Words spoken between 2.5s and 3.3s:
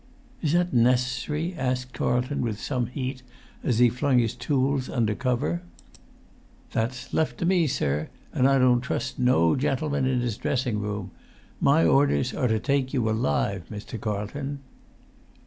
some heat,